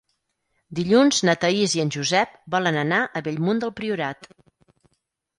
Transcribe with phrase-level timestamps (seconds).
[0.77, 4.31] Dilluns na Thaís i en Josep volen anar a Bellmunt del Priorat.